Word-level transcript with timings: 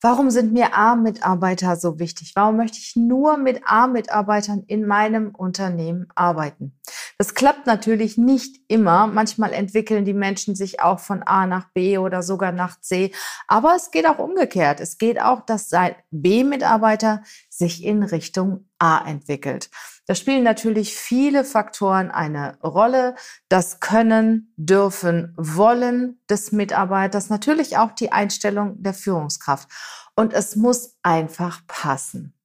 Warum 0.00 0.30
sind 0.30 0.52
mir 0.52 0.76
A-Mitarbeiter 0.76 1.74
so 1.74 1.98
wichtig? 1.98 2.32
Warum 2.36 2.56
möchte 2.56 2.78
ich 2.78 2.94
nur 2.94 3.36
mit 3.36 3.62
A-Mitarbeitern 3.66 4.62
in 4.68 4.86
meinem 4.86 5.34
Unternehmen 5.34 6.06
arbeiten? 6.14 6.78
Das 7.20 7.34
klappt 7.34 7.66
natürlich 7.66 8.16
nicht 8.16 8.60
immer. 8.68 9.08
Manchmal 9.08 9.52
entwickeln 9.52 10.04
die 10.04 10.14
Menschen 10.14 10.54
sich 10.54 10.80
auch 10.80 11.00
von 11.00 11.24
A 11.24 11.46
nach 11.46 11.68
B 11.72 11.98
oder 11.98 12.22
sogar 12.22 12.52
nach 12.52 12.80
C. 12.80 13.12
Aber 13.48 13.74
es 13.74 13.90
geht 13.90 14.06
auch 14.06 14.20
umgekehrt. 14.20 14.78
Es 14.78 14.98
geht 14.98 15.20
auch, 15.20 15.40
dass 15.40 15.68
sein 15.68 15.96
B-Mitarbeiter 16.12 17.24
sich 17.48 17.82
in 17.82 18.04
Richtung 18.04 18.68
A 18.78 19.04
entwickelt. 19.04 19.68
Da 20.06 20.14
spielen 20.14 20.44
natürlich 20.44 20.94
viele 20.94 21.44
Faktoren 21.44 22.12
eine 22.12 22.56
Rolle. 22.62 23.16
Das 23.48 23.80
Können, 23.80 24.54
Dürfen, 24.56 25.34
Wollen 25.36 26.20
des 26.30 26.52
Mitarbeiters, 26.52 27.30
natürlich 27.30 27.78
auch 27.78 27.90
die 27.90 28.12
Einstellung 28.12 28.80
der 28.80 28.94
Führungskraft. 28.94 29.68
Und 30.14 30.32
es 30.32 30.54
muss 30.54 30.96
einfach 31.02 31.66
passen. 31.66 32.37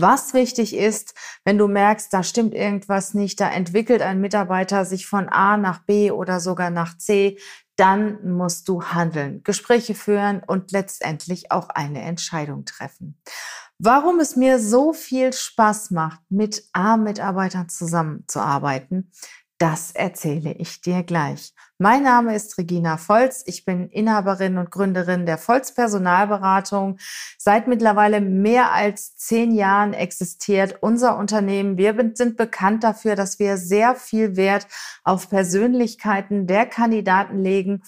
Was 0.00 0.34
wichtig 0.34 0.74
ist, 0.74 1.14
wenn 1.44 1.58
du 1.58 1.68
merkst, 1.68 2.12
da 2.12 2.22
stimmt 2.22 2.54
irgendwas 2.54 3.12
nicht, 3.12 3.40
da 3.40 3.50
entwickelt 3.50 4.02
ein 4.02 4.20
Mitarbeiter 4.20 4.84
sich 4.84 5.06
von 5.06 5.28
A 5.28 5.56
nach 5.56 5.80
B 5.84 6.10
oder 6.10 6.40
sogar 6.40 6.70
nach 6.70 6.96
C, 6.96 7.38
dann 7.76 8.36
musst 8.36 8.68
du 8.68 8.82
handeln, 8.82 9.42
Gespräche 9.42 9.94
führen 9.94 10.42
und 10.46 10.70
letztendlich 10.72 11.50
auch 11.50 11.68
eine 11.70 12.02
Entscheidung 12.02 12.64
treffen. 12.64 13.20
Warum 13.78 14.20
es 14.20 14.36
mir 14.36 14.58
so 14.58 14.92
viel 14.92 15.32
Spaß 15.32 15.90
macht, 15.90 16.20
mit 16.28 16.64
A-Mitarbeitern 16.74 17.70
zusammenzuarbeiten, 17.70 19.10
das 19.60 19.90
erzähle 19.90 20.52
ich 20.52 20.80
dir 20.80 21.02
gleich. 21.02 21.52
Mein 21.76 22.02
Name 22.02 22.34
ist 22.34 22.56
Regina 22.56 22.96
Volz. 22.96 23.42
Ich 23.46 23.66
bin 23.66 23.90
Inhaberin 23.90 24.56
und 24.56 24.70
Gründerin 24.70 25.26
der 25.26 25.36
Volz 25.36 25.74
Personalberatung. 25.74 26.96
Seit 27.36 27.68
mittlerweile 27.68 28.22
mehr 28.22 28.72
als 28.72 29.16
zehn 29.16 29.54
Jahren 29.54 29.92
existiert 29.92 30.78
unser 30.80 31.18
Unternehmen. 31.18 31.76
Wir 31.76 31.94
sind 32.14 32.38
bekannt 32.38 32.84
dafür, 32.84 33.16
dass 33.16 33.38
wir 33.38 33.58
sehr 33.58 33.94
viel 33.94 34.36
Wert 34.36 34.66
auf 35.04 35.28
Persönlichkeiten 35.28 36.46
der 36.46 36.64
Kandidaten 36.64 37.38
legen, 37.38 37.82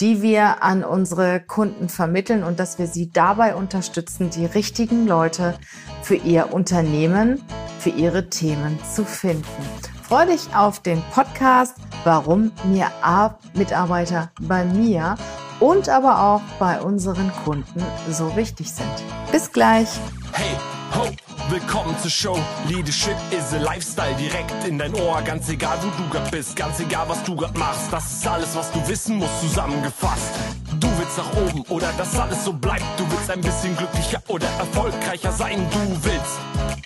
die 0.00 0.22
wir 0.22 0.62
an 0.62 0.84
unsere 0.84 1.40
Kunden 1.40 1.88
vermitteln 1.88 2.44
und 2.44 2.60
dass 2.60 2.78
wir 2.78 2.86
sie 2.86 3.10
dabei 3.10 3.56
unterstützen, 3.56 4.30
die 4.30 4.46
richtigen 4.46 5.08
Leute 5.08 5.58
für 6.02 6.16
ihr 6.16 6.52
Unternehmen, 6.52 7.42
für 7.80 7.90
ihre 7.90 8.30
Themen 8.30 8.78
zu 8.94 9.04
finden. 9.04 9.95
Freue 10.08 10.26
dich 10.26 10.54
auf 10.54 10.78
den 10.78 11.02
Podcast, 11.12 11.74
warum 12.04 12.52
mir 12.62 12.92
A-Mitarbeiter 13.02 14.30
bei 14.40 14.64
mir 14.64 15.16
und 15.58 15.88
aber 15.88 16.22
auch 16.22 16.42
bei 16.60 16.80
unseren 16.80 17.32
Kunden 17.44 17.84
so 18.08 18.36
wichtig 18.36 18.70
sind. 18.70 18.86
Bis 19.32 19.50
gleich. 19.50 19.88
Hey, 20.30 20.56
ho, 20.94 21.08
willkommen 21.48 21.92
zur 22.00 22.12
Show. 22.12 22.38
Leadership 22.68 23.16
is 23.32 23.52
a 23.52 23.58
Lifestyle 23.58 24.14
direkt 24.14 24.54
in 24.64 24.78
dein 24.78 24.94
Ohr. 24.94 25.20
Ganz 25.22 25.48
egal, 25.48 25.76
wo 25.82 25.88
du 26.00 26.08
grad 26.08 26.30
bist, 26.30 26.54
ganz 26.54 26.78
egal, 26.78 27.08
was 27.08 27.24
du 27.24 27.34
grad 27.34 27.58
machst. 27.58 27.92
Das 27.92 28.06
ist 28.08 28.26
alles, 28.28 28.54
was 28.54 28.70
du 28.70 28.86
wissen 28.86 29.16
musst, 29.16 29.40
zusammengefasst. 29.40 30.34
Du 30.78 30.86
willst 30.98 31.18
nach 31.18 31.32
oben 31.36 31.62
oder 31.62 31.90
dass 31.98 32.16
alles 32.16 32.44
so 32.44 32.52
bleibt. 32.52 32.84
Du 32.96 33.10
willst 33.10 33.28
ein 33.28 33.40
bisschen 33.40 33.76
glücklicher 33.76 34.22
oder 34.28 34.46
erfolgreicher 34.60 35.32
sein. 35.32 35.66
Du 35.72 36.04
willst 36.04 36.38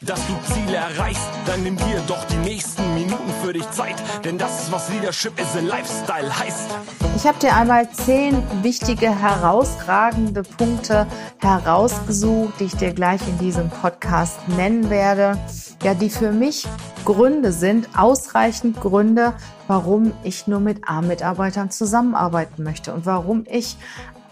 dass 0.03 0.21
du 0.27 0.55
Ziele 0.55 0.77
erreichst, 0.77 1.29
dann 1.47 1.63
nimm 1.63 1.77
dir 1.77 2.03
doch 2.07 2.25
die 2.25 2.37
Minuten 2.37 2.51
für 3.51 3.55
dich 3.55 3.71
Zeit, 3.73 3.97
denn 4.25 4.39
das 4.39 4.63
ist 4.63 4.73
was 4.73 4.89
Leadership 4.91 5.41
is 5.41 5.57
a 5.57 5.61
Lifestyle 5.61 6.39
heißt. 6.39 6.71
Ich 7.17 7.27
habe 7.27 7.37
dir 7.41 7.57
einmal 7.57 7.91
zehn 7.91 8.41
wichtige, 8.63 9.11
herausragende 9.11 10.45
Punkte 10.45 11.05
herausgesucht, 11.39 12.61
die 12.61 12.67
ich 12.67 12.77
dir 12.77 12.93
gleich 12.93 13.21
in 13.27 13.39
diesem 13.39 13.69
Podcast 13.69 14.39
nennen 14.57 14.89
werde, 14.89 15.37
ja, 15.83 15.95
die 15.95 16.11
für 16.11 16.31
mich 16.31 16.69
Gründe 17.05 17.51
sind, 17.51 17.89
ausreichend 17.99 18.81
Gründe, 18.81 19.33
warum 19.67 20.13
ich 20.23 20.47
nur 20.47 20.61
mit 20.61 20.89
A-Mitarbeitern 20.89 21.73
zusammenarbeiten 21.73 22.63
möchte 22.63 22.95
und 22.95 23.05
warum 23.05 23.47
ich 23.51 23.77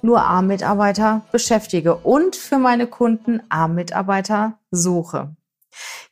nur 0.00 0.22
A-Mitarbeiter 0.22 1.22
beschäftige 1.32 1.96
und 1.96 2.36
für 2.36 2.58
meine 2.58 2.86
Kunden 2.86 3.42
A-Mitarbeiter 3.48 4.60
suche. 4.70 5.34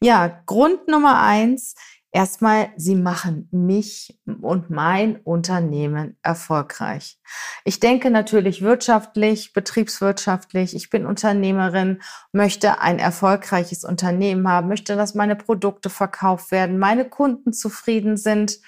Ja, 0.02 0.40
Grund 0.46 0.88
Nummer 0.88 1.20
eins. 1.20 1.74
Erstmal, 2.16 2.70
sie 2.78 2.94
machen 2.94 3.46
mich 3.52 4.18
und 4.40 4.70
mein 4.70 5.16
Unternehmen 5.16 6.16
erfolgreich. 6.22 7.20
Ich 7.62 7.78
denke 7.78 8.10
natürlich 8.10 8.62
wirtschaftlich, 8.62 9.52
betriebswirtschaftlich. 9.52 10.74
Ich 10.74 10.88
bin 10.88 11.04
Unternehmerin, 11.04 12.00
möchte 12.32 12.80
ein 12.80 12.98
erfolgreiches 12.98 13.84
Unternehmen 13.84 14.48
haben, 14.48 14.68
möchte, 14.68 14.96
dass 14.96 15.14
meine 15.14 15.36
Produkte 15.36 15.90
verkauft 15.90 16.52
werden, 16.52 16.78
meine 16.78 17.06
Kunden 17.06 17.52
zufrieden 17.52 18.16
sind. 18.16 18.60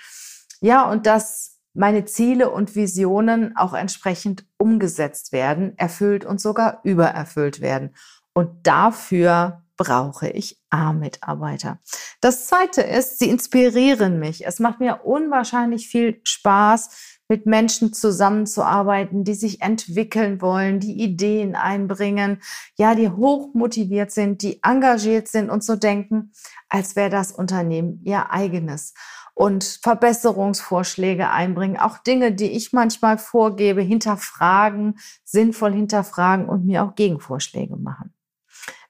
Ja, 0.60 0.82
und 0.82 1.06
dass 1.06 1.58
meine 1.72 2.04
Ziele 2.04 2.50
und 2.50 2.76
Visionen 2.76 3.56
auch 3.56 3.72
entsprechend 3.72 4.44
umgesetzt 4.58 5.32
werden, 5.32 5.72
erfüllt 5.78 6.26
und 6.26 6.38
sogar 6.38 6.80
übererfüllt 6.82 7.62
werden. 7.62 7.94
Und 8.34 8.66
dafür 8.66 9.62
brauche 9.78 10.28
ich 10.28 10.60
A-Mitarbeiter. 10.68 11.78
Das 12.20 12.46
zweite 12.46 12.82
ist, 12.82 13.18
sie 13.18 13.30
inspirieren 13.30 14.18
mich. 14.18 14.46
Es 14.46 14.58
macht 14.58 14.80
mir 14.80 15.04
unwahrscheinlich 15.04 15.88
viel 15.88 16.20
Spaß, 16.24 17.16
mit 17.28 17.44
Menschen 17.44 17.92
zusammenzuarbeiten, 17.92 19.22
die 19.22 19.34
sich 19.34 19.60
entwickeln 19.60 20.40
wollen, 20.40 20.80
die 20.80 21.02
Ideen 21.02 21.54
einbringen, 21.54 22.40
ja, 22.76 22.94
die 22.94 23.10
hoch 23.10 23.52
motiviert 23.52 24.10
sind, 24.10 24.42
die 24.42 24.62
engagiert 24.62 25.28
sind 25.28 25.50
und 25.50 25.62
so 25.62 25.76
denken, 25.76 26.32
als 26.70 26.96
wäre 26.96 27.10
das 27.10 27.30
Unternehmen 27.30 28.00
ihr 28.02 28.30
eigenes 28.30 28.94
und 29.34 29.78
Verbesserungsvorschläge 29.82 31.30
einbringen, 31.30 31.76
auch 31.76 31.98
Dinge, 31.98 32.32
die 32.32 32.50
ich 32.50 32.72
manchmal 32.72 33.18
vorgebe, 33.18 33.82
hinterfragen, 33.82 34.98
sinnvoll 35.22 35.74
hinterfragen 35.74 36.48
und 36.48 36.64
mir 36.64 36.82
auch 36.82 36.94
Gegenvorschläge 36.94 37.76
machen. 37.76 38.14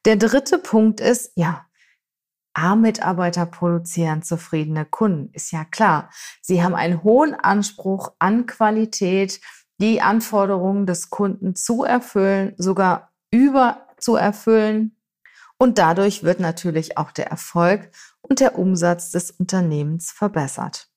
Der 0.08 0.16
dritte 0.16 0.58
Punkt 0.58 1.00
ist, 1.00 1.32
ja, 1.34 1.66
A-Mitarbeiter 2.54 3.44
produzieren 3.44 4.22
zufriedene 4.22 4.86
Kunden, 4.86 5.28
ist 5.34 5.52
ja 5.52 5.66
klar. 5.66 6.08
Sie 6.40 6.62
haben 6.62 6.74
einen 6.74 7.02
hohen 7.02 7.34
Anspruch 7.34 8.14
an 8.18 8.46
Qualität, 8.46 9.42
die 9.76 10.00
Anforderungen 10.00 10.86
des 10.86 11.10
Kunden 11.10 11.54
zu 11.54 11.84
erfüllen, 11.84 12.54
sogar 12.56 13.12
über 13.30 13.86
zu 13.98 14.16
erfüllen. 14.16 14.96
Und 15.58 15.76
dadurch 15.76 16.22
wird 16.22 16.40
natürlich 16.40 16.96
auch 16.96 17.10
der 17.10 17.26
Erfolg 17.26 17.90
und 18.22 18.40
der 18.40 18.58
Umsatz 18.58 19.10
des 19.10 19.30
Unternehmens 19.30 20.10
verbessert. 20.10 20.87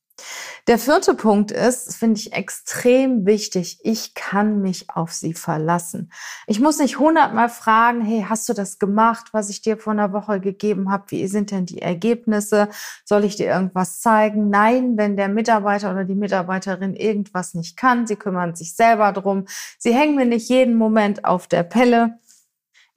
Der 0.68 0.78
vierte 0.78 1.16
Punkt 1.16 1.50
ist, 1.52 1.96
finde 1.96 2.20
ich 2.20 2.34
extrem 2.34 3.26
wichtig, 3.26 3.80
ich 3.84 4.14
kann 4.14 4.62
mich 4.62 4.92
auf 4.92 5.12
sie 5.12 5.34
verlassen. 5.34 6.12
Ich 6.46 6.60
muss 6.60 6.78
nicht 6.78 7.00
hundertmal 7.00 7.50
fragen, 7.50 8.02
hey, 8.02 8.26
hast 8.30 8.48
du 8.48 8.54
das 8.54 8.78
gemacht, 8.78 9.30
was 9.32 9.50
ich 9.50 9.62
dir 9.64 9.78
vor 9.78 9.94
einer 9.94 10.14
Woche 10.14 10.40
gegeben 10.40 10.92
habe? 10.92 11.06
Wie 11.08 11.26
sind 11.26 11.50
denn 11.50 11.66
die 11.66 11.82
Ergebnisse? 11.82 12.70
Soll 13.06 13.24
ich 13.24 13.38
dir 13.38 13.48
irgendwas 13.48 14.02
zeigen? 14.02 14.50
Nein, 14.52 14.98
wenn 14.98 15.18
der 15.18 15.30
Mitarbeiter 15.30 15.92
oder 15.92 16.06
die 16.06 16.16
Mitarbeiterin 16.16 16.96
irgendwas 16.96 17.56
nicht 17.56 17.76
kann, 17.76 18.06
sie 18.06 18.16
kümmern 18.16 18.54
sich 18.54 18.76
selber 18.76 19.12
drum. 19.14 19.46
Sie 19.80 19.96
hängen 19.96 20.16
mir 20.16 20.26
nicht 20.26 20.48
jeden 20.50 20.76
Moment 20.76 21.26
auf 21.26 21.48
der 21.48 21.64
Pelle. 21.64 22.20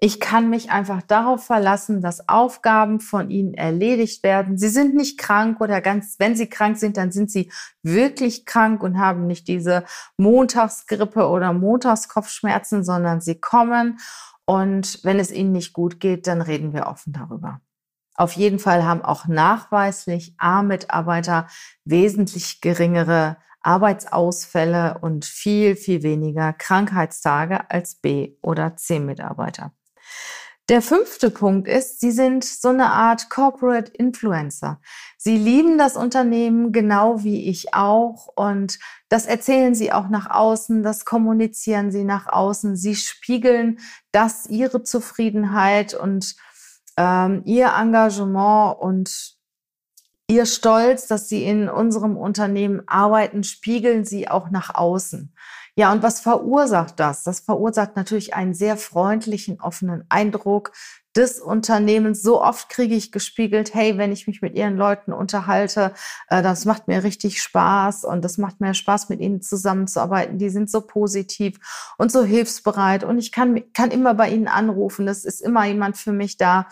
Ich 0.05 0.21
kann 0.21 0.51
mich 0.51 0.71
einfach 0.71 1.01
darauf 1.01 1.47
verlassen, 1.47 2.03
dass 2.03 2.29
Aufgaben 2.29 3.01
von 3.01 3.31
ihnen 3.31 3.55
erledigt 3.55 4.23
werden. 4.23 4.59
Sie 4.59 4.69
sind 4.69 4.95
nicht 4.95 5.17
krank 5.17 5.63
oder 5.63 5.81
ganz, 5.81 6.17
wenn 6.19 6.37
sie 6.37 6.47
krank 6.47 6.77
sind, 6.77 6.99
dann 6.99 7.11
sind 7.11 7.31
sie 7.31 7.51
wirklich 7.83 8.45
krank 8.45 8.83
und 8.83 8.99
haben 8.99 9.27
nicht 9.27 9.49
diese 9.49 9.85
Montagsgrippe 10.19 11.27
oder 11.27 11.55
Montagskopfschmerzen, 11.55 12.85
sondern 12.85 13.23
sie 13.23 13.41
kommen 13.41 13.99
und 14.45 15.03
wenn 15.05 15.19
es 15.19 15.33
ihnen 15.33 15.53
nicht 15.53 15.73
gut 15.73 16.01
geht, 16.01 16.27
dann 16.27 16.43
reden 16.43 16.75
wir 16.75 16.87
offen 16.87 17.15
darüber. 17.15 17.63
Auf 18.15 18.33
jeden 18.33 18.59
Fall 18.59 18.85
haben 18.85 19.01
auch 19.01 19.27
nachweislich 19.27 20.35
A-Mitarbeiter 20.37 21.49
wesentlich 21.87 22.61
geringere 22.61 23.39
Arbeitsausfälle 23.63 24.99
und 25.01 25.25
viel, 25.25 25.77
viel 25.77 26.03
weniger 26.03 26.53
Krankheitstage 26.53 27.71
als 27.71 27.95
B- 27.95 28.37
oder 28.43 28.77
C-Mitarbeiter. 28.77 29.73
Der 30.71 30.81
fünfte 30.81 31.29
Punkt 31.29 31.69
ist, 31.69 32.01
Sie 32.01 32.11
sind 32.11 32.43
so 32.43 32.69
eine 32.69 32.91
Art 32.91 33.29
Corporate 33.29 33.93
Influencer. 33.93 34.81
Sie 35.19 35.37
lieben 35.37 35.77
das 35.77 35.95
Unternehmen 35.95 36.73
genau 36.73 37.23
wie 37.23 37.51
ich 37.51 37.75
auch 37.75 38.29
und 38.35 38.79
das 39.11 39.27
erzählen 39.27 39.75
Sie 39.75 39.93
auch 39.93 40.09
nach 40.09 40.31
außen, 40.31 40.83
das 40.83 41.05
kommunizieren 41.05 41.93
Sie 41.93 42.05
nach 42.05 42.29
außen. 42.29 42.77
Sie 42.77 42.97
spiegeln 42.97 43.79
das, 44.11 44.47
Ihre 44.47 44.83
Zufriedenheit 44.83 45.93
und 45.93 46.35
ähm, 46.97 47.43
Ihr 47.45 47.75
Engagement 47.79 48.79
und 48.81 49.37
Ihr 50.29 50.47
Stolz, 50.47 51.07
dass 51.07 51.29
Sie 51.29 51.45
in 51.45 51.69
unserem 51.69 52.17
Unternehmen 52.17 52.83
arbeiten, 52.87 53.45
spiegeln 53.45 54.07
Sie 54.07 54.29
auch 54.29 54.49
nach 54.49 54.75
außen. 54.75 55.35
Ja, 55.77 55.93
und 55.93 56.05
was 56.05 56.21
verursacht 56.21 57.01
das? 57.01 57.25
Das 57.25 57.41
verursacht 57.41 57.97
natürlich 57.97 58.35
einen 58.35 58.55
sehr 58.55 58.77
freundlichen, 58.77 59.61
offenen 59.61 60.05
Eindruck 60.09 60.71
des 61.17 61.41
Unternehmens. 61.41 62.23
So 62.23 62.41
oft 62.41 62.69
kriege 62.69 62.95
ich 62.95 63.11
gespiegelt, 63.11 63.75
hey, 63.75 63.99
wenn 63.99 64.13
ich 64.13 64.29
mich 64.29 64.41
mit 64.41 64.55
ihren 64.55 64.77
Leuten 64.77 65.13
unterhalte, 65.13 65.93
äh, 66.29 66.43
das 66.43 66.65
macht 66.65 66.87
mir 66.87 67.03
richtig 67.03 67.43
Spaß 67.43 68.05
und 68.05 68.25
das 68.25 68.39
macht 68.39 68.61
mir 68.61 68.75
Spaß, 68.75 69.09
mit 69.09 69.21
ihnen 69.21 69.43
zusammenzuarbeiten. 69.43 70.39
Die 70.39 70.51
sind 70.51 70.71
so 70.71 70.81
positiv 70.81 71.59
und 71.99 72.13
so 72.13 72.23
hilfsbereit 72.23 73.03
und 73.03 73.19
ich 73.19 73.33
kann, 73.33 73.61
kann 73.73 73.91
immer 73.91 74.15
bei 74.15 74.31
ihnen 74.31 74.49
anrufen. 74.49 75.09
Es 75.09 75.25
ist 75.25 75.41
immer 75.41 75.65
jemand 75.65 75.97
für 75.97 76.13
mich 76.13 76.37
da. 76.37 76.69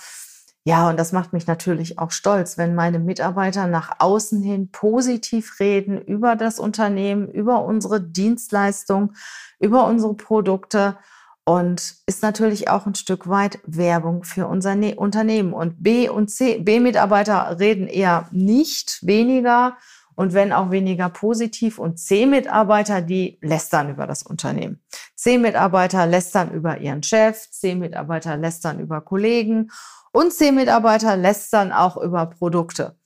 Ja, 0.65 0.89
und 0.89 0.97
das 0.97 1.11
macht 1.11 1.33
mich 1.33 1.49
natürlich 1.49 1.99
auch 1.99 2.13
stolz, 2.13 2.57
wenn 2.57 2.77
meine 2.77 3.01
Mitarbeiter 3.01 3.67
nach 3.67 3.97
außen 3.99 4.43
hin 4.43 4.71
positiv 4.71 5.59
reden 5.59 6.01
über 6.01 6.37
das 6.37 6.61
Unternehmen, 6.61 7.29
über 7.29 7.65
unsere 7.65 8.01
Dienstleistung, 8.01 9.15
über 9.59 9.87
unsere 9.87 10.15
Produkte 10.15 10.97
und 11.45 11.97
ist 12.07 12.23
natürlich 12.23 12.69
auch 12.69 12.87
ein 12.87 12.95
Stück 12.95 13.29
weit 13.29 13.59
Werbung 13.65 14.23
für 14.23 14.47
unser 14.47 14.77
ne 14.77 14.95
Unternehmen. 14.95 15.53
Und 15.53 15.83
B 15.83 16.09
und 16.09 16.31
C, 16.31 16.59
B-Mitarbeiter 16.59 17.59
reden 17.59 17.89
eher 17.89 18.29
nicht 18.31 19.05
weniger 19.05 19.77
und 20.15 20.33
wenn 20.35 20.53
auch 20.53 20.71
weniger 20.71 21.09
positiv 21.09 21.79
und 21.81 21.99
C-Mitarbeiter, 21.99 23.01
die 23.01 23.39
lästern 23.41 23.91
über 23.91 24.07
das 24.07 24.23
Unternehmen. 24.23 24.81
C-Mitarbeiter 25.17 26.07
lästern 26.07 26.53
über 26.53 26.79
ihren 26.79 27.03
Chef, 27.03 27.51
C-Mitarbeiter 27.51 28.37
lästern 28.37 28.79
über 28.79 29.01
Kollegen 29.01 29.71
und 30.13 30.33
C-Mitarbeiter 30.33 31.17
lästern 31.17 31.73
auch 31.73 31.97
über 31.97 32.27
Produkte. 32.27 32.99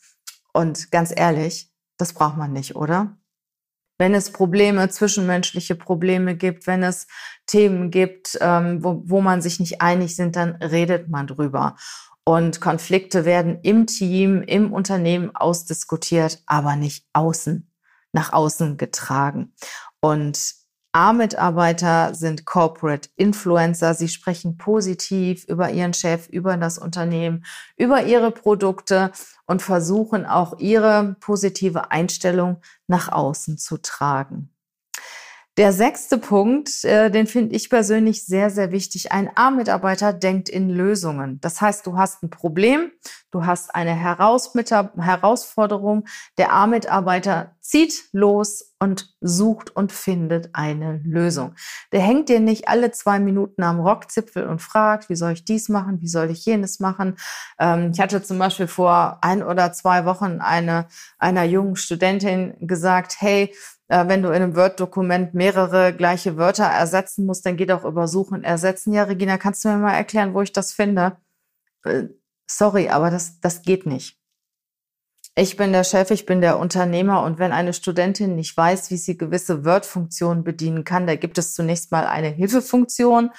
Und 0.53 0.91
ganz 0.91 1.12
ehrlich, 1.14 1.70
das 1.97 2.12
braucht 2.12 2.37
man 2.37 2.53
nicht, 2.53 2.76
oder? 2.76 3.17
Wenn 3.99 4.14
es 4.14 4.31
Probleme, 4.31 4.88
zwischenmenschliche 4.91 5.75
Probleme 5.75 6.37
gibt, 6.37 6.67
wenn 6.67 6.82
es 6.82 7.06
Themen 7.47 7.91
gibt, 7.91 8.37
ähm, 8.41 8.85
wo, 8.85 9.03
wo 9.06 9.20
man 9.23 9.41
sich 9.41 9.58
nicht 9.58 9.81
einig 9.81 10.17
sind, 10.17 10.37
dann 10.37 10.56
redet 10.56 11.08
man 11.08 11.26
drüber. 11.26 11.76
Und 12.25 12.61
Konflikte 12.61 13.25
werden 13.25 13.61
im 13.62 13.87
Team, 13.87 14.43
im 14.43 14.73
Unternehmen 14.73 15.35
ausdiskutiert, 15.35 16.43
aber 16.44 16.76
nicht 16.76 17.06
außen, 17.12 17.70
nach 18.12 18.32
außen 18.32 18.76
getragen. 18.76 19.55
Und 20.00 20.55
A-Mitarbeiter 20.96 22.14
sind 22.14 22.46
Corporate 22.46 23.10
Influencer. 23.16 23.93
Sie 23.93 24.08
sprechen 24.08 24.56
positiv 24.56 25.44
über 25.44 25.70
ihren 25.70 25.93
Chef, 25.93 26.26
über 26.28 26.56
das 26.56 26.78
Unternehmen, 26.78 27.44
über 27.76 28.04
ihre 28.04 28.31
Produkte 28.31 29.12
und 29.44 29.60
versuchen 29.60 30.25
auch 30.25 30.58
ihre 30.58 31.16
positive 31.20 31.90
Einstellung 31.90 32.62
nach 32.87 33.12
außen 33.12 33.58
zu 33.58 33.76
tragen. 33.76 34.56
Der 35.56 35.73
sechste 35.73 36.19
Punkt, 36.19 36.85
äh, 36.85 37.11
den 37.11 37.26
finde 37.26 37.56
ich 37.56 37.70
persönlich 37.70 38.26
sehr, 38.26 38.50
sehr 38.50 38.73
wichtig. 38.73 39.12
Ein 39.12 39.31
A-Mitarbeiter 39.37 40.12
denkt 40.12 40.50
in 40.50 40.69
Lösungen. 40.69 41.41
Das 41.41 41.62
heißt, 41.62 41.87
du 41.87 41.97
hast 41.97 42.23
ein 42.23 42.29
Problem, 42.29 42.93
du 43.31 43.47
hast 43.47 43.75
eine 43.75 43.94
Heraus 43.94 44.53
Herausforderung. 44.55 46.05
Der 46.37 46.53
A-Mitarbeiter 46.53 47.56
zieht 47.61 48.05
los 48.12 48.75
und 48.79 49.14
sucht 49.23 49.75
und 49.75 49.93
findet 49.93 50.50
eine 50.53 51.00
Lösung. 51.05 51.55
Der 51.91 52.00
hängt 52.00 52.29
dir 52.29 52.41
nicht 52.41 52.69
alle 52.69 52.91
zwei 52.91 53.19
Minuten 53.19 53.62
am 53.62 53.81
Rockzipfel 53.81 54.47
und 54.47 54.61
fragt, 54.61 55.08
wie 55.08 55.17
soll 55.17 55.32
ich 55.32 55.47
dies 55.47 55.70
machen, 55.70 56.03
wie 56.03 56.08
soll 56.08 56.31
ich 56.31 56.44
jenes 56.44 56.81
machen. 56.81 57.17
Ähm, 57.58 57.93
ich 57.94 58.00
hatte 58.00 58.23
zum 58.23 58.38
Beispiel 58.38 58.67
vor 58.67 59.19
ein 59.23 59.43
oder 59.43 59.73
zwei 59.73 60.05
Wochen 60.05 60.41
eine, 60.41 60.87
einer 61.19 61.44
jungen 61.44 61.76
Studentin 61.76 62.55
gesagt, 62.61 63.17
hey, 63.20 63.55
äh, 63.88 64.08
wenn 64.08 64.22
du 64.22 64.28
in 64.30 64.36
einem 64.36 64.56
Word-Dokument 64.56 65.34
mehrere 65.34 65.94
gleiche 65.94 66.36
Wörter 66.36 66.64
ersetzen 66.64 67.26
musst, 67.26 67.46
dann 67.46 67.56
geht 67.56 67.70
auch 67.70 67.84
über 67.84 68.08
Suchen 68.08 68.44
ersetzen. 68.44 68.92
Ja, 68.92 69.04
Regina, 69.04 69.38
kannst 69.38 69.64
du 69.64 69.68
mir 69.68 69.78
mal 69.78 69.94
erklären, 69.94 70.34
wo 70.34 70.42
ich 70.42 70.52
das 70.52 70.72
finde? 70.72 71.16
Äh, 71.84 72.04
sorry, 72.46 72.88
aber 72.88 73.10
das, 73.10 73.40
das 73.40 73.62
geht 73.62 73.86
nicht. 73.86 74.18
Ich 75.38 75.56
bin 75.58 75.72
der 75.72 75.84
Chef, 75.84 76.10
ich 76.10 76.24
bin 76.24 76.40
der 76.40 76.58
Unternehmer 76.58 77.22
und 77.22 77.38
wenn 77.38 77.52
eine 77.52 77.74
Studentin 77.74 78.36
nicht 78.36 78.56
weiß, 78.56 78.90
wie 78.90 78.96
sie 78.96 79.18
gewisse 79.18 79.66
Word-Funktionen 79.66 80.44
bedienen 80.44 80.84
kann, 80.84 81.06
da 81.06 81.14
gibt 81.14 81.36
es 81.36 81.54
zunächst 81.54 81.92
mal 81.92 82.06
eine 82.06 82.28
Hilfefunktion 82.28 83.30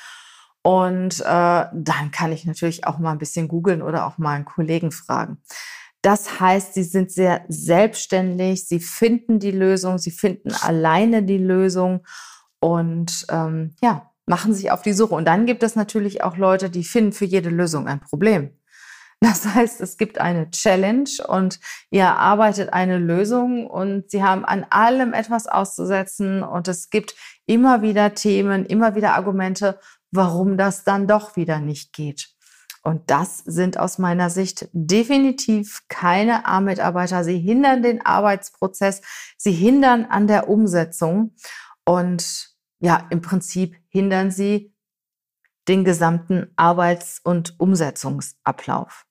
und 0.62 1.22
äh, 1.22 1.24
dann 1.24 2.12
kann 2.12 2.32
ich 2.32 2.46
natürlich 2.46 2.86
auch 2.86 3.00
mal 3.00 3.14
ein 3.14 3.18
bisschen 3.18 3.48
googeln 3.48 3.82
oder 3.82 4.06
auch 4.06 4.20
mal 4.20 4.36
einen 4.36 4.46
Kollegen 4.46 4.92
fragen. 4.92 5.42
Das 6.08 6.40
heißt, 6.40 6.74
sie 6.74 6.86
sind 6.86 7.12
sehr 7.12 7.44
selbstständig, 7.50 8.66
sie 8.66 8.80
finden 8.80 9.40
die 9.40 9.52
Lösung, 9.52 9.98
sie 9.98 10.12
finden 10.12 10.54
alleine 10.54 11.22
die 11.22 11.38
Lösung 11.38 12.08
und 12.62 13.26
ähm, 13.28 13.76
ja, 13.82 14.10
machen 14.26 14.54
sich 14.54 14.72
auf 14.72 14.82
die 14.82 14.94
Suche. 14.94 15.16
Und 15.16 15.26
dann 15.26 15.46
gibt 15.46 15.64
es 15.64 15.76
natürlich 15.76 16.24
auch 16.24 16.38
Leute, 16.38 16.70
die 16.70 16.86
finden 16.86 17.12
für 17.12 17.26
jede 17.26 17.50
Lösung 17.50 17.90
ein 17.90 18.00
Problem. 18.00 18.52
Das 19.20 19.46
heißt, 19.46 19.82
es 19.82 19.98
gibt 19.98 20.22
eine 20.22 20.50
Challenge 20.52 21.10
und 21.28 21.60
ihr 21.90 22.04
erarbeitet 22.04 22.72
eine 22.72 23.00
Lösung 23.00 23.68
und 23.68 24.10
sie 24.10 24.24
haben 24.24 24.46
an 24.46 24.66
allem 24.70 25.12
etwas 25.14 25.48
auszusetzen 25.48 26.42
und 26.42 26.70
es 26.70 26.90
gibt 26.90 27.16
immer 27.48 27.82
wieder 27.82 28.14
Themen, 28.14 28.66
immer 28.66 28.96
wieder 28.96 29.16
Argumente, 29.16 29.78
warum 30.12 30.56
das 30.56 30.86
dann 30.86 31.08
doch 31.08 31.36
wieder 31.36 31.60
nicht 31.60 31.92
geht. 31.92 32.37
Und 32.88 33.12
das 33.12 33.40
sind 33.40 33.78
aus 33.78 33.98
meiner 33.98 34.30
Sicht 34.30 34.70
definitiv 34.72 35.84
keine 35.90 36.46
A-Mitarbeiter. 36.46 37.26
Sie 37.26 37.38
hindern 37.38 37.84
den 37.84 38.06
Arbeitsprozess, 38.06 39.02
sie 39.36 39.52
hindern 39.52 40.06
an 40.06 40.28
der 40.28 40.48
Umsetzung 40.48 41.36
und 41.84 42.56
ja, 42.80 43.06
im 43.10 43.22
Prinzip 43.22 43.76
hindern 43.90 44.32
sie 44.32 44.74
den 45.68 45.84
gesamten 45.84 46.54
Arbeits- 46.56 47.20
und 47.22 47.60
Umsetzungsablauf. 47.60 49.06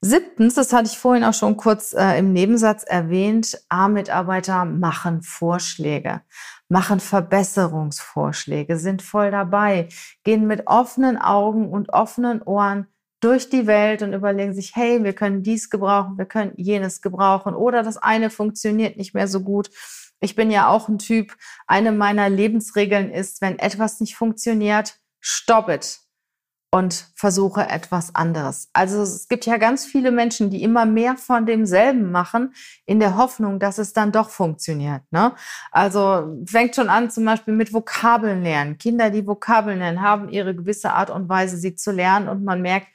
Siebtens, 0.00 0.54
das 0.54 0.72
hatte 0.72 0.88
ich 0.88 0.96
vorhin 0.96 1.24
auch 1.24 1.34
schon 1.34 1.58
kurz 1.58 1.92
äh, 1.92 2.18
im 2.18 2.32
Nebensatz 2.32 2.84
erwähnt, 2.84 3.58
A-Mitarbeiter 3.68 4.64
machen 4.64 5.20
Vorschläge, 5.20 6.22
machen 6.70 7.00
Verbesserungsvorschläge, 7.00 8.78
sind 8.78 9.02
voll 9.02 9.30
dabei, 9.30 9.90
gehen 10.22 10.46
mit 10.46 10.68
offenen 10.68 11.18
Augen 11.18 11.68
und 11.70 11.92
offenen 11.92 12.40
Ohren 12.40 12.86
durch 13.20 13.48
die 13.48 13.66
Welt 13.66 14.02
und 14.02 14.12
überlegen 14.12 14.54
sich, 14.54 14.76
hey, 14.76 15.02
wir 15.02 15.14
können 15.14 15.42
dies 15.42 15.70
gebrauchen, 15.70 16.18
wir 16.18 16.26
können 16.26 16.52
jenes 16.56 17.00
gebrauchen 17.00 17.54
oder 17.54 17.82
das 17.82 17.96
eine 17.96 18.30
funktioniert 18.30 18.96
nicht 18.96 19.14
mehr 19.14 19.28
so 19.28 19.40
gut. 19.40 19.70
Ich 20.20 20.36
bin 20.36 20.50
ja 20.50 20.68
auch 20.68 20.88
ein 20.88 20.98
Typ, 20.98 21.36
eine 21.66 21.92
meiner 21.92 22.28
Lebensregeln 22.28 23.10
ist, 23.10 23.40
wenn 23.40 23.58
etwas 23.58 24.00
nicht 24.00 24.16
funktioniert, 24.16 24.98
stop 25.20 25.68
it 25.68 26.04
und 26.74 27.06
versuche 27.14 27.68
etwas 27.68 28.16
anderes. 28.16 28.68
Also 28.72 29.00
es 29.02 29.28
gibt 29.28 29.46
ja 29.46 29.58
ganz 29.58 29.84
viele 29.84 30.10
Menschen, 30.10 30.50
die 30.50 30.60
immer 30.60 30.86
mehr 30.86 31.16
von 31.16 31.46
demselben 31.46 32.10
machen, 32.10 32.52
in 32.84 32.98
der 32.98 33.16
Hoffnung, 33.16 33.60
dass 33.60 33.78
es 33.78 33.92
dann 33.92 34.10
doch 34.10 34.28
funktioniert. 34.28 35.02
Ne? 35.12 35.36
Also 35.70 36.36
fängt 36.46 36.74
schon 36.74 36.88
an 36.88 37.10
zum 37.10 37.26
Beispiel 37.26 37.54
mit 37.54 37.72
Vokabeln 37.72 38.42
lernen. 38.42 38.76
Kinder, 38.76 39.10
die 39.10 39.24
Vokabeln 39.24 39.78
lernen, 39.78 40.02
haben 40.02 40.28
ihre 40.30 40.52
gewisse 40.52 40.92
Art 40.92 41.10
und 41.10 41.28
Weise, 41.28 41.58
sie 41.58 41.76
zu 41.76 41.92
lernen 41.92 42.28
und 42.28 42.42
man 42.42 42.60
merkt, 42.60 42.88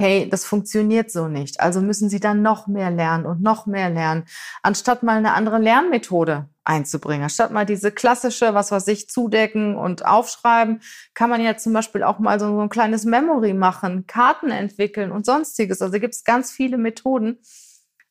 hey, 0.00 0.28
das 0.28 0.44
funktioniert 0.44 1.10
so 1.10 1.26
nicht. 1.26 1.58
Also 1.60 1.80
müssen 1.80 2.08
sie 2.08 2.20
dann 2.20 2.40
noch 2.40 2.68
mehr 2.68 2.90
lernen 2.90 3.26
und 3.26 3.42
noch 3.42 3.66
mehr 3.66 3.90
lernen, 3.90 4.26
anstatt 4.62 5.02
mal 5.02 5.16
eine 5.16 5.32
andere 5.32 5.58
Lernmethode 5.58 6.48
einzubringen. 6.62 7.28
Statt 7.28 7.50
mal 7.50 7.66
diese 7.66 7.90
klassische, 7.90 8.54
was 8.54 8.70
weiß 8.70 8.86
ich, 8.88 9.08
zudecken 9.08 9.74
und 9.74 10.06
aufschreiben, 10.06 10.82
kann 11.14 11.30
man 11.30 11.40
ja 11.40 11.56
zum 11.56 11.72
Beispiel 11.72 12.04
auch 12.04 12.20
mal 12.20 12.38
so 12.38 12.60
ein 12.60 12.68
kleines 12.68 13.04
Memory 13.04 13.54
machen, 13.54 14.06
Karten 14.06 14.50
entwickeln 14.50 15.10
und 15.10 15.26
sonstiges. 15.26 15.82
Also 15.82 15.98
gibt 15.98 16.14
es 16.14 16.22
ganz 16.22 16.52
viele 16.52 16.78
Methoden. 16.78 17.40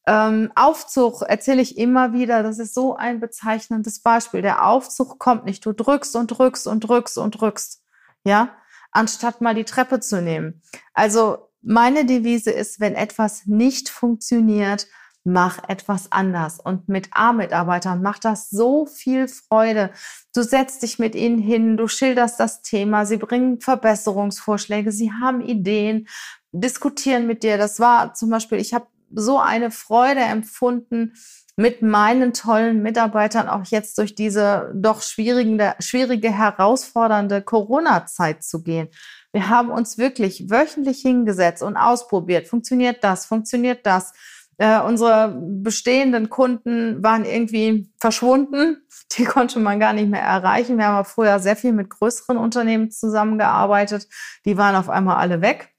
Ähm, 0.05 0.51
Aufzug 0.55 1.21
erzähle 1.21 1.61
ich 1.61 1.77
immer 1.77 2.11
wieder, 2.11 2.43
das 2.43 2.59
ist 2.59 2.73
so 2.73 2.97
ein 2.97 3.21
bezeichnendes 3.21 4.01
Beispiel. 4.01 4.41
Der 4.41 4.65
Aufzug 4.65 5.19
kommt 5.19 5.45
nicht, 5.45 5.65
du 5.65 5.71
drückst 5.71 6.17
und 6.17 6.27
drückst 6.27 6.67
und 6.67 6.81
drückst 6.81 7.17
und 7.17 7.31
drückst, 7.31 7.81
ja, 8.25 8.49
anstatt 8.91 9.39
mal 9.39 9.55
die 9.55 9.65
Treppe 9.65 9.99
zu 10.01 10.21
nehmen. 10.21 10.61
Also 10.93 11.46
meine 11.61 12.05
Devise 12.05 12.51
ist, 12.51 12.79
wenn 12.79 12.95
etwas 12.95 13.45
nicht 13.45 13.89
funktioniert, 13.89 14.87
mach 15.27 15.67
etwas 15.67 16.11
anders. 16.11 16.59
Und 16.59 16.87
mit 16.87 17.09
A-Mitarbeitern 17.11 18.01
macht 18.01 18.25
das 18.25 18.49
so 18.49 18.85
viel 18.85 19.27
Freude. 19.27 19.91
Du 20.33 20.41
setzt 20.41 20.83
dich 20.83 20.99
mit 20.99 21.15
ihnen 21.15 21.37
hin, 21.37 21.75
du 21.75 21.87
schilderst 21.87 22.39
das 22.39 22.61
Thema, 22.61 23.05
sie 23.05 23.17
bringen 23.17 23.59
Verbesserungsvorschläge, 23.59 24.91
sie 24.91 25.11
haben 25.11 25.41
Ideen, 25.41 26.07
diskutieren 26.53 27.27
mit 27.27 27.43
dir. 27.43 27.57
Das 27.57 27.79
war 27.79 28.13
zum 28.13 28.29
Beispiel, 28.29 28.57
ich 28.59 28.73
habe 28.73 28.87
so 29.13 29.37
eine 29.37 29.69
Freude 29.69 30.21
empfunden, 30.21 31.13
mit 31.59 31.81
meinen 31.81 32.33
tollen 32.33 32.83
Mitarbeitern 32.83 33.49
auch 33.49 33.65
jetzt 33.65 33.97
durch 33.97 34.13
diese 34.13 34.71
doch 34.75 35.01
schwierige, 35.01 35.73
schwierige 35.79 36.31
herausfordernde 36.31 37.41
Corona-Zeit 37.41 38.43
zu 38.43 38.61
gehen. 38.61 38.89
Wir 39.37 39.49
haben 39.49 39.69
uns 39.69 39.99
wirklich 39.99 40.49
wöchentlich 40.49 40.99
hingesetzt 41.03 41.61
und 41.61 41.77
ausprobiert. 41.77 42.47
Funktioniert 42.47 43.03
das? 43.03 43.27
Funktioniert 43.27 43.85
das? 43.85 44.11
Äh, 44.57 44.79
unsere 44.79 45.39
bestehenden 45.39 46.31
Kunden 46.31 47.03
waren 47.03 47.23
irgendwie 47.23 47.93
verschwunden. 47.99 48.81
Die 49.11 49.25
konnte 49.25 49.59
man 49.59 49.79
gar 49.79 49.93
nicht 49.93 50.09
mehr 50.09 50.23
erreichen. 50.23 50.79
Wir 50.79 50.87
haben 50.87 51.05
früher 51.05 51.37
sehr 51.37 51.55
viel 51.55 51.71
mit 51.71 51.91
größeren 51.91 52.35
Unternehmen 52.35 52.89
zusammengearbeitet. 52.89 54.07
Die 54.45 54.57
waren 54.57 54.75
auf 54.75 54.89
einmal 54.89 55.17
alle 55.17 55.39
weg, 55.41 55.69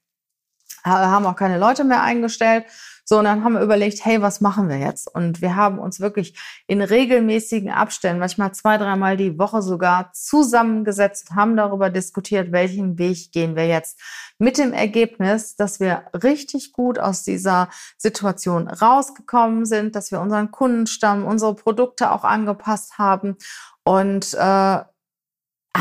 haben 0.85 1.27
auch 1.27 1.35
keine 1.35 1.59
Leute 1.59 1.83
mehr 1.83 2.05
eingestellt. 2.05 2.65
So, 3.11 3.17
und 3.17 3.25
dann 3.25 3.43
haben 3.43 3.55
wir 3.55 3.63
überlegt, 3.63 4.05
hey, 4.05 4.21
was 4.21 4.43
machen 4.43 4.69
wir 4.69 4.77
jetzt? 4.77 5.09
Und 5.15 5.41
wir 5.41 5.57
haben 5.57 5.79
uns 5.79 5.99
wirklich 5.99 6.39
in 6.67 6.83
regelmäßigen 6.83 7.71
Abständen, 7.71 8.21
manchmal 8.21 8.53
zwei, 8.53 8.77
dreimal 8.77 9.17
die 9.17 9.39
Woche 9.39 9.63
sogar, 9.63 10.13
zusammengesetzt, 10.13 11.31
haben 11.35 11.57
darüber 11.57 11.89
diskutiert, 11.89 12.53
welchen 12.53 12.99
Weg 12.99 13.33
gehen 13.33 13.57
wir 13.57 13.67
jetzt. 13.67 13.99
Mit 14.37 14.59
dem 14.59 14.75
Ergebnis, 14.75 15.57
dass 15.57 15.81
wir 15.81 16.03
richtig 16.23 16.75
gut 16.75 16.99
aus 16.99 17.23
dieser 17.23 17.71
Situation 17.97 18.69
rausgekommen 18.69 19.65
sind, 19.65 19.97
dass 19.97 20.11
wir 20.11 20.21
unseren 20.21 20.51
Kundenstamm, 20.51 21.25
unsere 21.25 21.55
Produkte 21.55 22.13
auch 22.13 22.25
angepasst 22.25 22.99
haben 22.99 23.39
und 23.85 24.35
äh, 24.35 24.81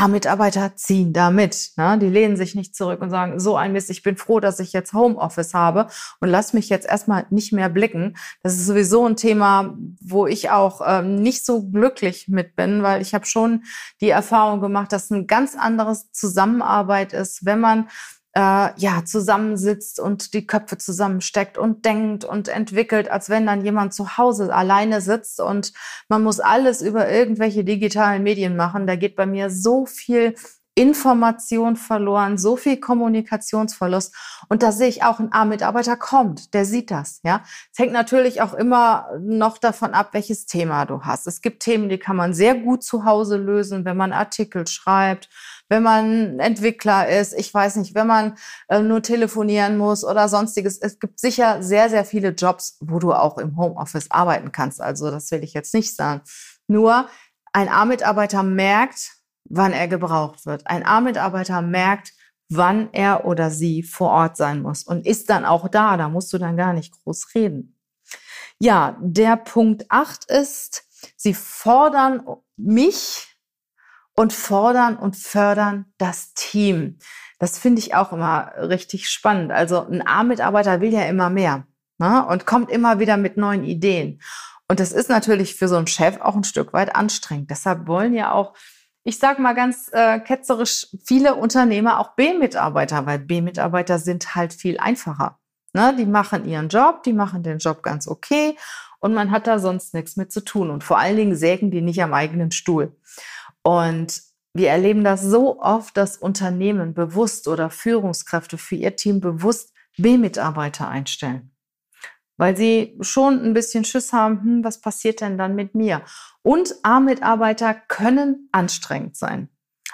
ah, 0.04 0.08
Mitarbeiter 0.08 0.76
ziehen 0.76 1.12
da 1.12 1.30
mit. 1.30 1.70
Ne? 1.76 1.98
Die 1.98 2.08
lehnen 2.08 2.36
sich 2.36 2.54
nicht 2.54 2.74
zurück 2.74 3.00
und 3.00 3.10
sagen, 3.10 3.40
so 3.40 3.56
ein 3.56 3.72
Mist, 3.72 3.90
ich 3.90 4.02
bin 4.02 4.16
froh, 4.16 4.40
dass 4.40 4.60
ich 4.60 4.72
jetzt 4.72 4.92
Homeoffice 4.92 5.54
habe 5.54 5.88
und 6.20 6.28
lass 6.28 6.52
mich 6.52 6.68
jetzt 6.68 6.86
erstmal 6.86 7.26
nicht 7.30 7.52
mehr 7.52 7.68
blicken. 7.68 8.16
Das 8.42 8.54
ist 8.54 8.66
sowieso 8.66 9.06
ein 9.06 9.16
Thema, 9.16 9.76
wo 10.00 10.26
ich 10.26 10.50
auch 10.50 10.80
ähm, 10.84 11.16
nicht 11.16 11.44
so 11.44 11.62
glücklich 11.62 12.28
mit 12.28 12.56
bin, 12.56 12.82
weil 12.82 13.02
ich 13.02 13.14
habe 13.14 13.26
schon 13.26 13.64
die 14.00 14.10
Erfahrung 14.10 14.60
gemacht, 14.60 14.92
dass 14.92 15.10
ein 15.10 15.26
ganz 15.26 15.56
anderes 15.56 16.12
Zusammenarbeit 16.12 17.12
ist, 17.12 17.44
wenn 17.44 17.60
man 17.60 17.88
äh, 18.38 18.70
ja, 18.76 19.04
zusammensitzt 19.04 19.98
und 19.98 20.32
die 20.32 20.46
Köpfe 20.46 20.78
zusammensteckt 20.78 21.58
und 21.58 21.84
denkt 21.84 22.24
und 22.24 22.46
entwickelt, 22.46 23.10
als 23.10 23.28
wenn 23.28 23.46
dann 23.46 23.64
jemand 23.64 23.94
zu 23.94 24.16
Hause 24.16 24.54
alleine 24.54 25.00
sitzt 25.00 25.40
und 25.40 25.72
man 26.08 26.22
muss 26.22 26.38
alles 26.38 26.80
über 26.80 27.10
irgendwelche 27.10 27.64
digitalen 27.64 28.22
Medien 28.22 28.54
machen. 28.54 28.86
Da 28.86 28.94
geht 28.94 29.16
bei 29.16 29.26
mir 29.26 29.50
so 29.50 29.86
viel 29.86 30.36
Information 30.76 31.74
verloren, 31.74 32.38
so 32.38 32.56
viel 32.56 32.76
Kommunikationsverlust. 32.76 34.14
Und 34.48 34.62
da 34.62 34.70
sehe 34.70 34.86
ich 34.86 35.02
auch, 35.02 35.18
ein 35.18 35.32
A-Mitarbeiter 35.32 35.96
kommt, 35.96 36.54
der 36.54 36.64
sieht 36.64 36.92
das, 36.92 37.18
ja. 37.24 37.42
Es 37.72 37.80
hängt 37.80 37.92
natürlich 37.92 38.40
auch 38.40 38.54
immer 38.54 39.08
noch 39.18 39.58
davon 39.58 39.94
ab, 39.94 40.10
welches 40.12 40.46
Thema 40.46 40.84
du 40.86 41.02
hast. 41.02 41.26
Es 41.26 41.40
gibt 41.40 41.64
Themen, 41.64 41.88
die 41.88 41.98
kann 41.98 42.14
man 42.14 42.32
sehr 42.32 42.54
gut 42.54 42.84
zu 42.84 43.04
Hause 43.04 43.38
lösen, 43.38 43.84
wenn 43.84 43.96
man 43.96 44.12
Artikel 44.12 44.68
schreibt, 44.68 45.28
wenn 45.68 45.82
man 45.82 46.38
Entwickler 46.40 47.08
ist, 47.08 47.34
ich 47.34 47.52
weiß 47.52 47.76
nicht, 47.76 47.94
wenn 47.94 48.06
man 48.06 48.36
äh, 48.68 48.80
nur 48.80 49.02
telefonieren 49.02 49.76
muss 49.76 50.04
oder 50.04 50.28
sonstiges. 50.28 50.78
Es 50.78 50.98
gibt 50.98 51.20
sicher 51.20 51.62
sehr, 51.62 51.90
sehr 51.90 52.04
viele 52.04 52.30
Jobs, 52.30 52.78
wo 52.80 52.98
du 52.98 53.12
auch 53.12 53.38
im 53.38 53.56
Homeoffice 53.56 54.10
arbeiten 54.10 54.52
kannst. 54.52 54.80
Also 54.80 55.10
das 55.10 55.30
will 55.30 55.44
ich 55.44 55.54
jetzt 55.54 55.74
nicht 55.74 55.94
sagen. 55.94 56.22
Nur 56.66 57.08
ein 57.52 57.68
A-Mitarbeiter 57.68 58.42
merkt, 58.42 59.12
wann 59.44 59.72
er 59.72 59.88
gebraucht 59.88 60.46
wird. 60.46 60.66
Ein 60.66 60.84
A-Mitarbeiter 60.84 61.62
merkt, 61.62 62.12
wann 62.50 62.88
er 62.92 63.26
oder 63.26 63.50
sie 63.50 63.82
vor 63.82 64.10
Ort 64.10 64.36
sein 64.36 64.62
muss 64.62 64.82
und 64.82 65.06
ist 65.06 65.28
dann 65.30 65.44
auch 65.44 65.68
da. 65.68 65.96
Da 65.96 66.08
musst 66.08 66.32
du 66.32 66.38
dann 66.38 66.56
gar 66.56 66.72
nicht 66.72 66.92
groß 66.92 67.34
reden. 67.34 67.78
Ja, 68.58 68.96
der 69.00 69.36
Punkt 69.36 69.86
acht 69.88 70.24
ist, 70.30 70.84
sie 71.16 71.34
fordern 71.34 72.22
mich 72.56 73.27
und 74.18 74.32
fordern 74.32 74.96
und 74.96 75.14
fördern 75.14 75.84
das 75.96 76.34
Team. 76.34 76.98
Das 77.38 77.56
finde 77.56 77.78
ich 77.78 77.94
auch 77.94 78.12
immer 78.12 78.50
richtig 78.58 79.08
spannend. 79.08 79.52
Also 79.52 79.86
ein 79.86 80.04
A-Mitarbeiter 80.04 80.80
will 80.80 80.92
ja 80.92 81.02
immer 81.04 81.30
mehr 81.30 81.68
ne? 81.98 82.26
und 82.26 82.44
kommt 82.44 82.68
immer 82.68 82.98
wieder 82.98 83.16
mit 83.16 83.36
neuen 83.36 83.62
Ideen. 83.62 84.20
Und 84.66 84.80
das 84.80 84.90
ist 84.90 85.08
natürlich 85.08 85.54
für 85.54 85.68
so 85.68 85.76
einen 85.76 85.86
Chef 85.86 86.20
auch 86.20 86.34
ein 86.34 86.42
Stück 86.42 86.72
weit 86.72 86.96
anstrengend. 86.96 87.48
Deshalb 87.48 87.86
wollen 87.86 88.12
ja 88.12 88.32
auch, 88.32 88.54
ich 89.04 89.20
sage 89.20 89.40
mal 89.40 89.54
ganz 89.54 89.88
äh, 89.92 90.18
ketzerisch, 90.18 90.88
viele 91.04 91.36
Unternehmer 91.36 92.00
auch 92.00 92.16
B-Mitarbeiter, 92.16 93.06
weil 93.06 93.20
B-Mitarbeiter 93.20 94.00
sind 94.00 94.34
halt 94.34 94.52
viel 94.52 94.80
einfacher. 94.80 95.38
Ne? 95.74 95.94
Die 95.96 96.06
machen 96.06 96.44
ihren 96.44 96.68
Job, 96.68 97.04
die 97.04 97.12
machen 97.12 97.44
den 97.44 97.58
Job 97.58 97.84
ganz 97.84 98.08
okay 98.08 98.56
und 98.98 99.14
man 99.14 99.30
hat 99.30 99.46
da 99.46 99.60
sonst 99.60 99.94
nichts 99.94 100.16
mit 100.16 100.32
zu 100.32 100.40
tun. 100.40 100.70
Und 100.70 100.82
vor 100.82 100.98
allen 100.98 101.16
Dingen 101.16 101.36
sägen 101.36 101.70
die 101.70 101.82
nicht 101.82 102.02
am 102.02 102.14
eigenen 102.14 102.50
Stuhl. 102.50 102.96
Und 103.62 104.22
wir 104.54 104.70
erleben 104.70 105.04
das 105.04 105.22
so 105.22 105.60
oft, 105.60 105.96
dass 105.96 106.16
Unternehmen 106.16 106.94
bewusst 106.94 107.48
oder 107.48 107.70
Führungskräfte 107.70 108.58
für 108.58 108.76
ihr 108.76 108.96
Team 108.96 109.20
bewusst 109.20 109.72
B-Mitarbeiter 109.98 110.88
einstellen. 110.88 111.52
Weil 112.36 112.56
sie 112.56 112.96
schon 113.00 113.42
ein 113.44 113.52
bisschen 113.52 113.84
Schiss 113.84 114.12
haben, 114.12 114.42
hm, 114.42 114.64
was 114.64 114.80
passiert 114.80 115.20
denn 115.20 115.38
dann 115.38 115.54
mit 115.54 115.74
mir? 115.74 116.02
Und 116.42 116.74
A-Mitarbeiter 116.82 117.74
können 117.74 118.48
anstrengend 118.52 119.16
sein. 119.16 119.48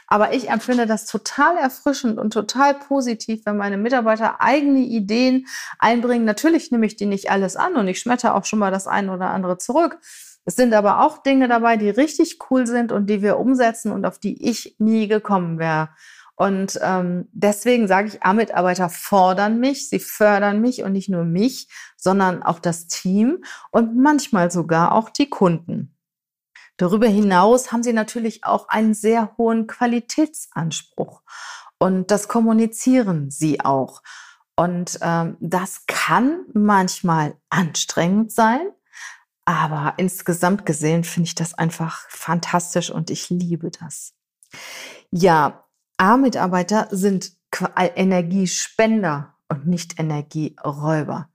Aber 0.06 0.34
ich 0.34 0.50
empfinde 0.50 0.86
das 0.86 1.06
total 1.06 1.56
erfrischend 1.56 2.18
und 2.18 2.32
total 2.32 2.74
positiv, 2.74 3.46
wenn 3.46 3.56
meine 3.56 3.78
Mitarbeiter 3.78 4.40
eigene 4.40 4.80
Ideen 4.80 5.46
einbringen. 5.78 6.26
Natürlich 6.26 6.70
nehme 6.70 6.86
ich 6.86 6.96
die 6.96 7.06
nicht 7.06 7.30
alles 7.30 7.56
an 7.56 7.76
und 7.76 7.88
ich 7.88 8.00
schmetter 8.00 8.34
auch 8.34 8.44
schon 8.44 8.58
mal 8.58 8.70
das 8.70 8.86
eine 8.86 9.12
oder 9.12 9.30
andere 9.30 9.58
zurück. 9.58 9.98
Es 10.44 10.56
sind 10.56 10.74
aber 10.74 11.00
auch 11.00 11.18
Dinge 11.18 11.48
dabei, 11.48 11.76
die 11.76 11.90
richtig 11.90 12.38
cool 12.50 12.66
sind 12.66 12.92
und 12.92 13.08
die 13.08 13.22
wir 13.22 13.38
umsetzen 13.38 13.92
und 13.92 14.04
auf 14.04 14.18
die 14.18 14.48
ich 14.48 14.76
nie 14.78 15.08
gekommen 15.08 15.58
wäre. 15.58 15.90
Und 16.36 16.78
ähm, 16.82 17.28
deswegen 17.32 17.86
sage 17.86 18.08
ich, 18.08 18.22
A-Mitarbeiter 18.22 18.88
fordern 18.88 19.60
mich, 19.60 19.88
sie 19.88 20.00
fördern 20.00 20.60
mich 20.60 20.82
und 20.82 20.92
nicht 20.92 21.08
nur 21.08 21.24
mich, 21.24 21.68
sondern 21.96 22.42
auch 22.42 22.58
das 22.58 22.88
Team 22.88 23.44
und 23.70 23.96
manchmal 23.96 24.50
sogar 24.50 24.92
auch 24.92 25.10
die 25.10 25.30
Kunden. 25.30 25.96
Darüber 26.76 27.06
hinaus 27.06 27.70
haben 27.70 27.84
sie 27.84 27.92
natürlich 27.92 28.44
auch 28.44 28.68
einen 28.68 28.94
sehr 28.94 29.36
hohen 29.38 29.68
Qualitätsanspruch 29.68 31.22
und 31.78 32.10
das 32.10 32.26
kommunizieren 32.26 33.30
sie 33.30 33.60
auch. 33.60 34.02
Und 34.56 34.98
ähm, 35.02 35.36
das 35.40 35.86
kann 35.86 36.44
manchmal 36.52 37.36
anstrengend 37.48 38.32
sein, 38.32 38.60
aber 39.44 39.94
insgesamt 39.98 40.64
gesehen 40.66 41.04
finde 41.04 41.28
ich 41.28 41.34
das 41.34 41.54
einfach 41.54 42.06
fantastisch 42.08 42.90
und 42.90 43.10
ich 43.10 43.30
liebe 43.30 43.70
das. 43.70 44.14
Ja, 45.10 45.64
A-Mitarbeiter 45.96 46.88
sind 46.90 47.32
Energiespender 47.76 49.34
und 49.48 49.66
nicht 49.66 50.00
Energieräuber. 50.00 51.28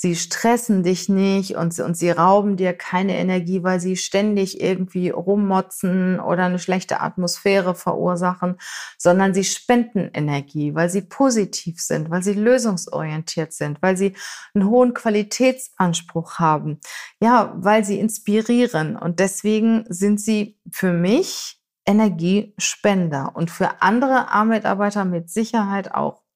Sie 0.00 0.14
stressen 0.14 0.84
dich 0.84 1.08
nicht 1.08 1.56
und 1.56 1.74
sie, 1.74 1.82
und 1.82 1.96
sie 1.96 2.10
rauben 2.10 2.56
dir 2.56 2.72
keine 2.72 3.16
Energie, 3.18 3.64
weil 3.64 3.80
sie 3.80 3.96
ständig 3.96 4.60
irgendwie 4.60 5.10
rummotzen 5.10 6.20
oder 6.20 6.44
eine 6.44 6.60
schlechte 6.60 7.00
Atmosphäre 7.00 7.74
verursachen, 7.74 8.58
sondern 8.96 9.34
sie 9.34 9.42
spenden 9.42 10.08
Energie, 10.14 10.72
weil 10.76 10.88
sie 10.88 11.02
positiv 11.02 11.80
sind, 11.80 12.10
weil 12.10 12.22
sie 12.22 12.34
lösungsorientiert 12.34 13.52
sind, 13.52 13.82
weil 13.82 13.96
sie 13.96 14.14
einen 14.54 14.68
hohen 14.68 14.94
Qualitätsanspruch 14.94 16.38
haben, 16.38 16.78
ja, 17.20 17.52
weil 17.56 17.84
sie 17.84 17.98
inspirieren. 17.98 18.94
Und 18.94 19.18
deswegen 19.18 19.84
sind 19.88 20.20
sie 20.20 20.60
für 20.70 20.92
mich 20.92 21.60
Energiespender 21.84 23.32
und 23.34 23.50
für 23.50 23.82
andere 23.82 24.30
A-Mitarbeiter 24.30 25.04
mit 25.04 25.28
Sicherheit 25.28 25.92
auch. 25.92 26.27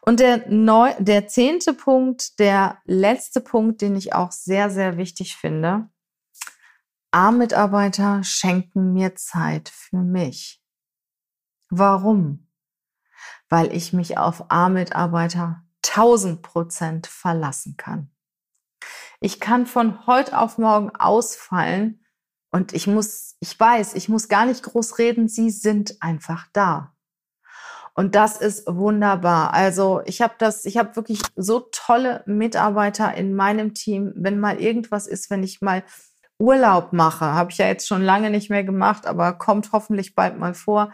Und 0.00 0.20
der, 0.20 0.48
neu, 0.48 0.92
der 0.98 1.28
zehnte 1.28 1.72
Punkt, 1.72 2.38
der 2.38 2.78
letzte 2.84 3.40
Punkt, 3.40 3.80
den 3.80 3.96
ich 3.96 4.12
auch 4.14 4.32
sehr, 4.32 4.70
sehr 4.70 4.96
wichtig 4.96 5.36
finde. 5.36 5.88
A-Mitarbeiter 7.10 8.22
schenken 8.24 8.92
mir 8.92 9.14
Zeit 9.14 9.68
für 9.68 9.98
mich. 9.98 10.60
Warum? 11.70 12.50
Weil 13.48 13.72
ich 13.74 13.92
mich 13.92 14.18
auf 14.18 14.50
A-Mitarbeiter 14.50 15.62
1000 15.86 16.42
Prozent 16.42 17.06
verlassen 17.06 17.76
kann. 17.76 18.10
Ich 19.20 19.40
kann 19.40 19.66
von 19.66 20.06
heute 20.06 20.38
auf 20.38 20.58
morgen 20.58 20.90
ausfallen 20.90 22.04
und 22.50 22.72
ich 22.72 22.86
muss, 22.86 23.36
ich 23.40 23.58
weiß, 23.58 23.94
ich 23.94 24.08
muss 24.08 24.28
gar 24.28 24.46
nicht 24.46 24.62
groß 24.62 24.98
reden, 24.98 25.28
sie 25.28 25.50
sind 25.50 26.02
einfach 26.02 26.48
da. 26.52 26.93
Und 27.94 28.16
das 28.16 28.38
ist 28.38 28.66
wunderbar. 28.66 29.54
Also 29.54 30.02
ich 30.04 30.20
habe 30.20 30.34
das, 30.38 30.64
ich 30.64 30.76
habe 30.76 30.96
wirklich 30.96 31.20
so 31.36 31.60
tolle 31.70 32.24
Mitarbeiter 32.26 33.14
in 33.14 33.34
meinem 33.34 33.72
Team. 33.72 34.12
Wenn 34.16 34.40
mal 34.40 34.60
irgendwas 34.60 35.06
ist, 35.06 35.30
wenn 35.30 35.44
ich 35.44 35.60
mal 35.60 35.84
Urlaub 36.38 36.92
mache, 36.92 37.24
habe 37.26 37.52
ich 37.52 37.58
ja 37.58 37.66
jetzt 37.68 37.86
schon 37.86 38.02
lange 38.02 38.30
nicht 38.30 38.50
mehr 38.50 38.64
gemacht, 38.64 39.06
aber 39.06 39.34
kommt 39.34 39.70
hoffentlich 39.72 40.16
bald 40.16 40.38
mal 40.38 40.54
vor. 40.54 40.92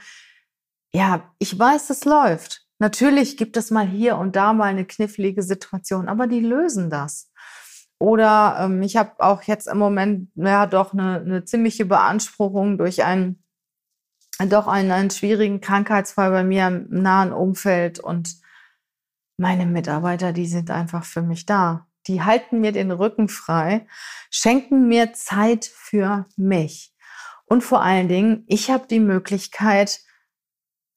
Ja, 0.92 1.32
ich 1.38 1.58
weiß, 1.58 1.88
es 1.88 2.04
läuft. 2.04 2.66
Natürlich 2.78 3.38
gibt 3.38 3.56
es 3.56 3.70
mal 3.70 3.86
hier 3.86 4.16
und 4.16 4.36
da 4.36 4.52
mal 4.52 4.64
eine 4.64 4.84
knifflige 4.84 5.42
Situation, 5.42 6.08
aber 6.08 6.26
die 6.26 6.40
lösen 6.40 6.90
das. 6.90 7.30
Oder 7.98 8.56
ähm, 8.60 8.82
ich 8.82 8.96
habe 8.96 9.12
auch 9.18 9.42
jetzt 9.42 9.68
im 9.68 9.78
Moment 9.78 10.30
ja 10.34 10.66
doch 10.66 10.92
eine, 10.94 11.20
eine 11.20 11.44
ziemliche 11.44 11.84
Beanspruchung 11.84 12.78
durch 12.78 13.04
einen 13.04 13.39
doch 14.48 14.66
einen, 14.66 14.90
einen 14.90 15.10
schwierigen 15.10 15.60
Krankheitsfall 15.60 16.30
bei 16.30 16.44
mir 16.44 16.68
im 16.68 16.86
nahen 16.88 17.32
Umfeld 17.32 17.98
und 17.98 18.36
meine 19.36 19.66
Mitarbeiter, 19.66 20.32
die 20.32 20.46
sind 20.46 20.70
einfach 20.70 21.04
für 21.04 21.22
mich 21.22 21.46
da. 21.46 21.86
die 22.06 22.22
halten 22.22 22.60
mir 22.60 22.72
den 22.72 22.90
Rücken 22.90 23.28
frei, 23.28 23.86
schenken 24.30 24.88
mir 24.88 25.12
Zeit 25.12 25.66
für 25.66 26.26
mich. 26.36 26.94
Und 27.44 27.62
vor 27.62 27.82
allen 27.82 28.08
Dingen, 28.08 28.44
ich 28.46 28.70
habe 28.70 28.86
die 28.86 29.00
Möglichkeit, 29.00 30.00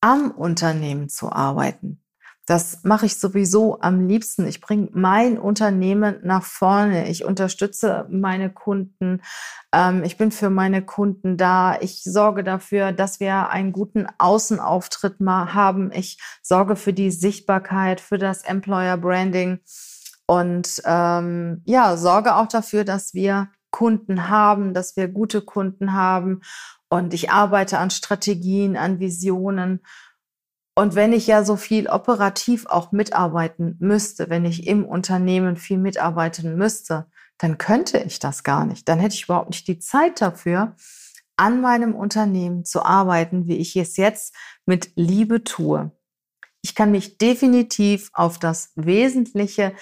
am 0.02 0.32
Unternehmen 0.32 1.10
zu 1.10 1.32
arbeiten. 1.32 2.03
Das 2.46 2.84
mache 2.84 3.06
ich 3.06 3.18
sowieso 3.18 3.80
am 3.80 4.06
liebsten. 4.08 4.46
Ich 4.48 4.60
bringe 4.60 4.90
mein 4.92 5.38
Unternehmen 5.38 6.20
nach 6.24 6.44
vorne. 6.44 7.08
Ich 7.10 7.24
unterstütze 7.24 8.06
meine 8.10 8.50
Kunden. 8.50 9.22
Ähm, 9.72 10.04
ich 10.04 10.18
bin 10.18 10.32
für 10.32 10.50
meine 10.50 10.82
Kunden 10.82 11.38
da. 11.38 11.78
Ich 11.80 12.04
sorge 12.04 12.44
dafür, 12.44 12.92
dass 12.92 13.22
wir 13.22 13.50
einen 13.50 13.72
guten 13.72 14.08
Außenauftritt 14.18 15.22
mal 15.22 15.54
haben. 15.54 15.92
Ich 15.94 16.20
sorge 16.42 16.76
für 16.76 16.92
die 16.92 17.12
Sichtbarkeit, 17.12 18.02
für 18.02 18.18
das 18.18 18.44
Employer 18.44 18.98
Branding 18.98 19.60
und 20.26 20.82
ähm, 20.86 21.62
ja, 21.66 21.96
sorge 21.98 22.36
auch 22.36 22.48
dafür, 22.48 22.84
dass 22.84 23.14
wir 23.14 23.50
Kunden 23.72 24.30
haben, 24.30 24.74
dass 24.74 24.96
wir 24.96 25.08
gute 25.08 25.42
Kunden 25.42 25.94
haben. 25.94 26.42
Und 26.90 27.14
ich 27.14 27.32
arbeite 27.32 27.80
an 27.80 27.90
Strategien, 27.90 28.78
an 28.78 29.00
Visionen. 29.00 29.82
Und 30.76 30.96
wenn 30.96 31.14
ich 31.14 31.28
ja 31.28 31.44
so 31.44 31.56
viel 31.56 31.88
operativ 31.88 32.66
auch 32.66 32.92
mitarbeiten 32.92 33.78
müsste, 33.80 34.30
wenn 34.30 34.46
ich 34.46 34.68
im 34.68 34.86
Unternehmen 34.86 35.56
viel 35.56 35.78
mitarbeiten 35.78 36.56
müsste, 36.58 37.06
dann 37.38 37.58
könnte 37.58 38.00
ich 38.00 38.20
das 38.20 38.44
gar 38.44 38.66
nicht. 38.66 38.88
Dann 38.90 39.00
hätte 39.00 39.16
ich 39.16 39.26
überhaupt 39.26 39.50
nicht 39.50 39.68
die 39.68 39.80
Zeit 39.80 40.22
dafür, 40.22 40.76
an 41.36 41.62
meinem 41.62 41.96
Unternehmen 41.96 42.66
zu 42.66 42.84
arbeiten, 42.84 43.48
wie 43.48 43.58
ich 43.58 43.76
es 43.76 43.98
jetzt 43.98 44.36
mit 44.66 44.92
Liebe 44.96 45.44
tue. 45.44 45.92
Ich 46.62 46.76
kann 46.76 46.92
mich 46.92 47.18
definitiv 47.18 48.10
auf 48.14 48.40
das 48.40 48.72
Wesentliche 48.76 49.74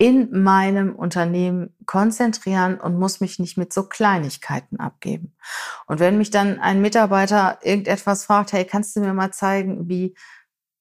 in 0.00 0.42
meinem 0.44 0.94
Unternehmen 0.94 1.74
konzentrieren 1.84 2.78
und 2.78 2.98
muss 2.98 3.20
mich 3.20 3.40
nicht 3.40 3.58
mit 3.58 3.72
so 3.72 3.82
Kleinigkeiten 3.82 4.78
abgeben. 4.78 5.34
Und 5.86 5.98
wenn 5.98 6.18
mich 6.18 6.30
dann 6.30 6.60
ein 6.60 6.80
Mitarbeiter 6.80 7.58
irgendetwas 7.62 8.24
fragt, 8.24 8.52
hey, 8.52 8.64
kannst 8.64 8.94
du 8.94 9.00
mir 9.00 9.12
mal 9.12 9.32
zeigen, 9.32 9.88
wie 9.88 10.14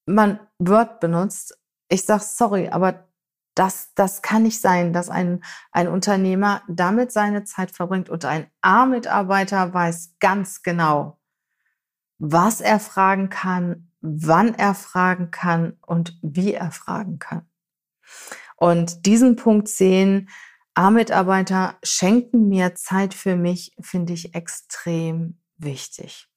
man 0.07 0.39
Word 0.57 0.99
benutzt, 0.99 1.57
ich 1.89 2.05
sage, 2.05 2.23
sorry, 2.23 2.69
aber 2.69 3.07
das, 3.53 3.93
das 3.95 4.21
kann 4.21 4.43
nicht 4.43 4.61
sein, 4.61 4.93
dass 4.93 5.09
ein, 5.09 5.43
ein 5.71 5.87
Unternehmer 5.87 6.61
damit 6.67 7.11
seine 7.11 7.43
Zeit 7.43 7.71
verbringt 7.71 8.09
und 8.09 8.23
ein 8.25 8.47
A-Mitarbeiter 8.61 9.73
weiß 9.73 10.15
ganz 10.19 10.61
genau, 10.61 11.19
was 12.19 12.61
er 12.61 12.79
fragen 12.79 13.29
kann, 13.29 13.91
wann 14.01 14.53
er 14.53 14.75
fragen 14.75 15.31
kann 15.31 15.77
und 15.81 16.17
wie 16.21 16.53
er 16.53 16.71
fragen 16.71 17.19
kann. 17.19 17.49
Und 18.55 19.05
diesen 19.05 19.35
Punkt 19.35 19.67
sehen, 19.67 20.29
A-Mitarbeiter 20.75 21.77
schenken 21.83 22.49
mir 22.49 22.75
Zeit 22.75 23.13
für 23.13 23.35
mich, 23.35 23.75
finde 23.81 24.13
ich 24.13 24.35
extrem 24.35 25.39
wichtig. 25.57 26.27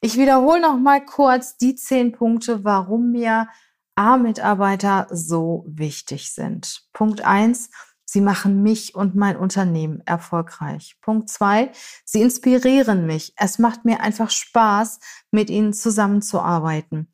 Ich 0.00 0.16
wiederhole 0.16 0.60
noch 0.60 0.78
mal 0.78 1.04
kurz 1.04 1.56
die 1.56 1.74
zehn 1.74 2.12
Punkte, 2.12 2.64
warum 2.64 3.12
mir 3.12 3.48
A-Mitarbeiter 3.94 5.08
so 5.10 5.64
wichtig 5.66 6.32
sind. 6.32 6.84
Punkt 6.92 7.22
eins: 7.22 7.70
Sie 8.10 8.22
machen 8.22 8.62
mich 8.62 8.94
und 8.94 9.14
mein 9.14 9.36
Unternehmen 9.36 10.00
erfolgreich. 10.06 10.96
Punkt 11.02 11.28
zwei, 11.28 11.72
sie 12.06 12.22
inspirieren 12.22 13.04
mich. 13.04 13.34
Es 13.36 13.58
macht 13.58 13.84
mir 13.84 14.00
einfach 14.00 14.30
Spaß, 14.30 14.98
mit 15.30 15.50
ihnen 15.50 15.74
zusammenzuarbeiten. 15.74 17.12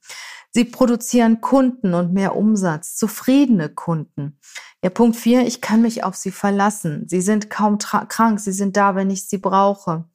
Sie 0.52 0.64
produzieren 0.64 1.40
Kunden 1.40 1.94
und 1.94 2.12
mehr 2.12 2.36
Umsatz, 2.36 2.94
zufriedene 2.94 3.70
Kunden. 3.70 4.38
Ja, 4.84 4.90
Punkt 4.90 5.16
vier, 5.16 5.44
ich 5.44 5.60
kann 5.60 5.82
mich 5.82 6.04
auf 6.04 6.14
sie 6.14 6.30
verlassen. 6.30 7.08
Sie 7.08 7.22
sind 7.22 7.50
kaum 7.50 7.78
krank, 7.78 8.38
sie 8.38 8.52
sind 8.52 8.76
da, 8.76 8.94
wenn 8.94 9.10
ich 9.10 9.28
sie 9.28 9.38
brauche. 9.38 10.08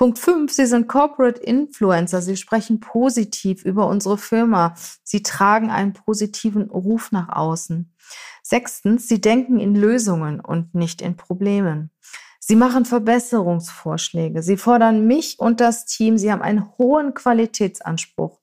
Punkt 0.00 0.18
5, 0.18 0.50
Sie 0.50 0.64
sind 0.64 0.88
Corporate 0.88 1.42
Influencer. 1.42 2.22
Sie 2.22 2.38
sprechen 2.38 2.80
positiv 2.80 3.66
über 3.66 3.86
unsere 3.86 4.16
Firma. 4.16 4.72
Sie 5.02 5.22
tragen 5.22 5.68
einen 5.68 5.92
positiven 5.92 6.70
Ruf 6.70 7.12
nach 7.12 7.28
außen. 7.28 7.94
Sechstens, 8.42 9.08
Sie 9.08 9.20
denken 9.20 9.60
in 9.60 9.74
Lösungen 9.74 10.40
und 10.40 10.74
nicht 10.74 11.02
in 11.02 11.18
Problemen. 11.18 11.90
Sie 12.38 12.56
machen 12.56 12.86
Verbesserungsvorschläge. 12.86 14.42
Sie 14.42 14.56
fordern 14.56 15.06
mich 15.06 15.38
und 15.38 15.60
das 15.60 15.84
Team. 15.84 16.16
Sie 16.16 16.32
haben 16.32 16.40
einen 16.40 16.66
hohen 16.78 17.12
Qualitätsanspruch. 17.12 18.40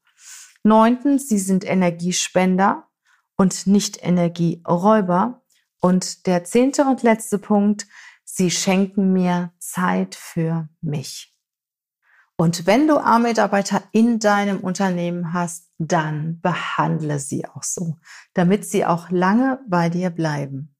Neuntens, 0.61 1.27
Sie 1.27 1.39
sind 1.39 1.65
Energiespender 1.65 2.87
und 3.35 3.65
nicht 3.65 4.05
Energieräuber. 4.05 5.41
Und 5.81 6.27
der 6.27 6.43
zehnte 6.43 6.83
und 6.85 7.01
letzte 7.01 7.39
Punkt, 7.39 7.87
Sie 8.25 8.51
schenken 8.51 9.11
mir 9.11 9.53
Zeit 9.57 10.13
für 10.13 10.69
mich. 10.81 11.33
Und 12.39 12.67
wenn 12.67 12.87
du 12.87 12.97
A-Mitarbeiter 12.97 13.81
in 13.91 14.19
deinem 14.19 14.59
Unternehmen 14.59 15.33
hast, 15.33 15.71
dann 15.79 16.39
behandle 16.39 17.19
sie 17.19 17.47
auch 17.47 17.63
so, 17.63 17.97
damit 18.35 18.63
sie 18.63 18.85
auch 18.85 19.09
lange 19.09 19.59
bei 19.67 19.89
dir 19.89 20.11
bleiben. 20.11 20.75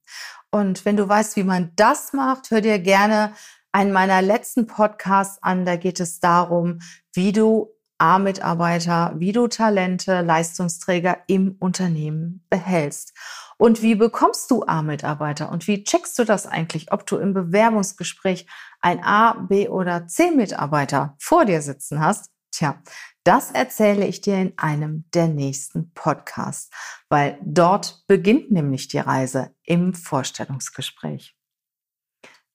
Und 0.51 0.85
wenn 0.85 0.97
du 0.97 1.09
weißt, 1.09 1.35
wie 1.35 1.43
man 1.43 1.71
das 1.75 2.13
macht, 2.13 2.51
hör 2.51 2.61
dir 2.61 2.77
gerne 2.77 3.33
einen 3.71 3.91
meiner 3.91 4.21
letzten 4.21 4.67
Podcasts 4.67 5.41
an. 5.41 5.65
Da 5.65 5.75
geht 5.77 5.99
es 5.99 6.19
darum, 6.19 6.79
wie 7.13 7.31
du 7.31 7.73
A-Mitarbeiter, 7.97 9.13
wie 9.17 9.31
du 9.31 9.47
Talente, 9.47 10.21
Leistungsträger 10.21 11.17
im 11.25 11.55
Unternehmen 11.59 12.45
behältst. 12.49 13.13
Und 13.57 13.81
wie 13.81 13.95
bekommst 13.95 14.51
du 14.51 14.63
A-Mitarbeiter? 14.63 15.51
Und 15.51 15.67
wie 15.67 15.83
checkst 15.83 16.17
du 16.19 16.23
das 16.23 16.45
eigentlich, 16.45 16.91
ob 16.91 17.07
du 17.07 17.17
im 17.17 17.33
Bewerbungsgespräch 17.33 18.45
ein 18.81 19.03
A, 19.03 19.33
B 19.33 19.67
oder 19.67 20.07
C-Mitarbeiter 20.07 21.15
vor 21.19 21.45
dir 21.45 21.61
sitzen 21.61 21.99
hast? 21.99 22.31
Tja, 22.51 22.81
das 23.23 23.51
erzähle 23.51 24.07
ich 24.07 24.21
dir 24.21 24.37
in 24.37 24.57
einem 24.57 25.05
der 25.13 25.27
nächsten 25.27 25.93
Podcasts, 25.93 26.69
weil 27.09 27.37
dort 27.43 28.05
beginnt 28.07 28.51
nämlich 28.51 28.87
die 28.87 28.99
Reise 28.99 29.53
im 29.63 29.93
Vorstellungsgespräch. 29.93 31.35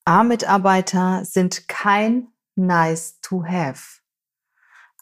A-Mitarbeiter 0.04 1.24
sind 1.24 1.68
kein 1.68 2.28
nice 2.56 3.20
to 3.20 3.44
have. 3.44 4.00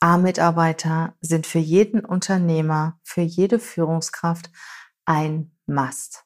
A-Mitarbeiter 0.00 1.14
sind 1.20 1.46
für 1.46 1.58
jeden 1.58 2.04
Unternehmer, 2.04 2.98
für 3.02 3.22
jede 3.22 3.58
Führungskraft 3.58 4.50
ein 5.04 5.56
Must. 5.66 6.24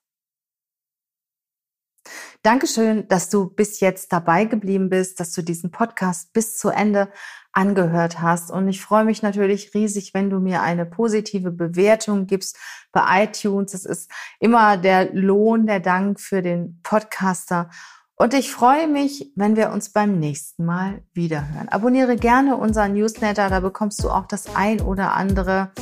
Dankeschön, 2.42 3.08
dass 3.08 3.30
du 3.30 3.48
bis 3.48 3.80
jetzt 3.80 4.12
dabei 4.12 4.44
geblieben 4.44 4.88
bist, 4.90 5.20
dass 5.20 5.32
du 5.32 5.42
diesen 5.42 5.70
Podcast 5.70 6.32
bis 6.32 6.58
zu 6.58 6.68
Ende 6.68 7.08
angehört 7.52 8.20
hast. 8.20 8.50
Und 8.50 8.68
ich 8.68 8.82
freue 8.82 9.04
mich 9.04 9.22
natürlich 9.22 9.72
riesig, 9.74 10.12
wenn 10.12 10.28
du 10.28 10.40
mir 10.40 10.62
eine 10.62 10.86
positive 10.86 11.50
Bewertung 11.50 12.26
gibst 12.26 12.56
bei 12.92 13.24
iTunes. 13.24 13.74
Es 13.74 13.84
ist 13.84 14.10
immer 14.40 14.76
der 14.76 15.12
Lohn, 15.12 15.66
der 15.66 15.80
Dank 15.80 16.20
für 16.20 16.42
den 16.42 16.80
Podcaster. 16.82 17.70
Und 18.16 18.32
ich 18.32 18.52
freue 18.52 18.86
mich, 18.86 19.32
wenn 19.34 19.56
wir 19.56 19.70
uns 19.70 19.90
beim 19.90 20.20
nächsten 20.20 20.64
Mal 20.64 21.02
wiederhören. 21.14 21.68
Abonniere 21.68 22.14
gerne 22.14 22.56
unseren 22.56 22.94
Newsletter, 22.94 23.50
da 23.50 23.58
bekommst 23.58 24.04
du 24.04 24.10
auch 24.10 24.26
das 24.26 24.54
ein 24.54 24.80
oder 24.80 25.14
andere 25.14 25.72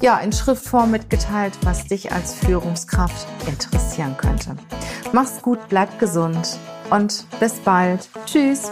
ja, 0.00 0.18
in 0.18 0.32
Schriftform 0.32 0.90
mitgeteilt, 0.90 1.54
was 1.62 1.86
dich 1.86 2.12
als 2.12 2.34
Führungskraft 2.34 3.26
interessieren 3.46 4.16
könnte. 4.16 4.56
Mach's 5.12 5.42
gut, 5.42 5.58
bleib 5.68 5.98
gesund 5.98 6.58
und 6.90 7.26
bis 7.40 7.54
bald. 7.54 8.08
Tschüss. 8.26 8.70